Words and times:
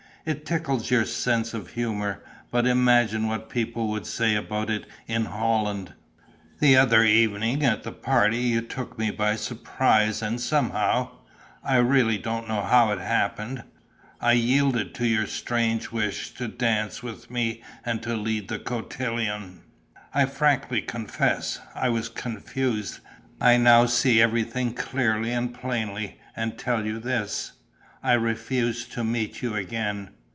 It 0.23 0.45
tickles 0.45 0.91
your 0.91 1.05
sense 1.05 1.51
of 1.55 1.71
humour, 1.71 2.21
but 2.51 2.67
imagine 2.67 3.27
what 3.27 3.49
people 3.49 3.87
would 3.87 4.05
say 4.05 4.35
about 4.35 4.69
it 4.69 4.85
in 5.07 5.25
Holland!... 5.25 5.95
The 6.59 6.77
other 6.77 7.03
evening, 7.03 7.65
at 7.65 7.81
the 7.81 7.91
party, 7.91 8.37
you 8.37 8.61
took 8.61 8.99
me 8.99 9.09
by 9.09 9.35
surprise 9.35 10.21
and 10.21 10.39
somehow 10.39 11.09
I 11.63 11.77
really 11.77 12.19
don't 12.19 12.47
know 12.47 12.61
how 12.61 12.91
it 12.91 12.99
happened 12.99 13.63
I 14.21 14.33
yielded 14.33 14.93
to 14.93 15.07
your 15.07 15.25
strange 15.25 15.91
wish 15.91 16.35
to 16.35 16.47
dance 16.47 17.01
with 17.01 17.31
me 17.31 17.63
and 17.83 18.03
to 18.03 18.15
lead 18.15 18.47
the 18.47 18.59
cotillon. 18.59 19.61
I 20.13 20.27
frankly 20.27 20.83
confess, 20.83 21.59
I 21.73 21.89
was 21.89 22.09
confused. 22.09 22.99
I 23.41 23.57
now 23.57 23.87
see 23.87 24.21
everything 24.21 24.75
clearly 24.75 25.31
and 25.31 25.51
plainly 25.51 26.19
and 26.35 26.53
I 26.53 26.57
tell 26.57 26.85
you 26.85 26.99
this: 26.99 27.53
I 28.03 28.13
refuse 28.13 28.85
to 28.87 29.03
meet 29.03 29.43
you 29.43 29.53
again. 29.53 30.09